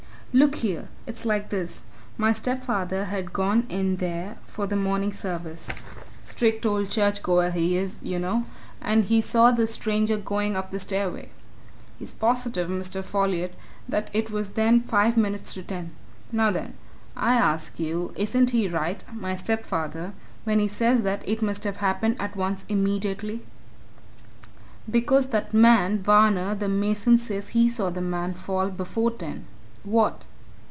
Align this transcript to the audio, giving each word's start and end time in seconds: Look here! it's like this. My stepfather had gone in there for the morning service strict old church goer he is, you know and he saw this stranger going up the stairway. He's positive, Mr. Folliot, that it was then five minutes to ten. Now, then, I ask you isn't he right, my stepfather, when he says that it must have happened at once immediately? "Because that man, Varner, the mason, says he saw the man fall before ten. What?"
Look 0.33 0.55
here! 0.63 0.87
it's 1.05 1.25
like 1.25 1.49
this. 1.49 1.83
My 2.15 2.31
stepfather 2.31 3.03
had 3.03 3.33
gone 3.33 3.65
in 3.67 3.97
there 3.97 4.37
for 4.45 4.65
the 4.65 4.77
morning 4.77 5.11
service 5.11 5.67
strict 6.23 6.65
old 6.65 6.89
church 6.89 7.21
goer 7.21 7.49
he 7.51 7.75
is, 7.75 7.99
you 8.01 8.17
know 8.17 8.45
and 8.79 9.03
he 9.03 9.19
saw 9.19 9.51
this 9.51 9.73
stranger 9.73 10.15
going 10.15 10.55
up 10.55 10.71
the 10.71 10.79
stairway. 10.79 11.27
He's 11.99 12.13
positive, 12.13 12.69
Mr. 12.69 13.03
Folliot, 13.03 13.55
that 13.89 14.09
it 14.13 14.31
was 14.31 14.51
then 14.51 14.79
five 14.79 15.17
minutes 15.17 15.53
to 15.55 15.63
ten. 15.63 15.91
Now, 16.31 16.49
then, 16.49 16.75
I 17.17 17.33
ask 17.35 17.77
you 17.77 18.13
isn't 18.15 18.51
he 18.51 18.69
right, 18.69 19.03
my 19.13 19.35
stepfather, 19.35 20.13
when 20.45 20.59
he 20.59 20.67
says 20.69 21.01
that 21.01 21.27
it 21.27 21.41
must 21.41 21.65
have 21.65 21.75
happened 21.83 22.15
at 22.21 22.37
once 22.37 22.65
immediately? 22.69 23.43
"Because 24.89 25.25
that 25.31 25.53
man, 25.53 26.01
Varner, 26.01 26.55
the 26.55 26.69
mason, 26.69 27.17
says 27.17 27.49
he 27.49 27.67
saw 27.67 27.89
the 27.89 27.99
man 27.99 28.33
fall 28.33 28.69
before 28.69 29.11
ten. 29.11 29.45
What?" 29.83 30.25